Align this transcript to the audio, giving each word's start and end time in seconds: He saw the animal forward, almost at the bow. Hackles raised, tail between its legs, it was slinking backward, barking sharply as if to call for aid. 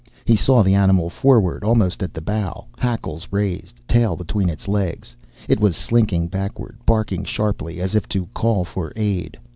He 0.25 0.35
saw 0.35 0.63
the 0.63 0.73
animal 0.73 1.11
forward, 1.11 1.63
almost 1.63 2.01
at 2.01 2.11
the 2.11 2.21
bow. 2.21 2.65
Hackles 2.79 3.27
raised, 3.29 3.87
tail 3.87 4.15
between 4.15 4.49
its 4.49 4.67
legs, 4.67 5.15
it 5.47 5.59
was 5.59 5.75
slinking 5.75 6.27
backward, 6.27 6.79
barking 6.87 7.23
sharply 7.23 7.79
as 7.79 7.93
if 7.93 8.09
to 8.09 8.25
call 8.33 8.65
for 8.65 8.91
aid. 8.95 9.37